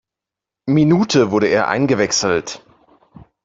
[0.65, 2.65] Minute wurde er eingewechselt.